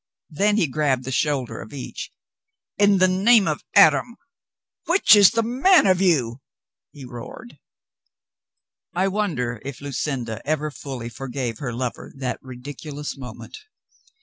[0.31, 2.11] Then he grabbed the shoulder of each.
[2.75, 4.15] "In the name of Adam,
[4.87, 6.41] which is the man of you?"
[6.91, 7.59] he roared.
[8.95, 13.59] I wonder if Lucinda ever fully forgave her lover that ridiculous moment.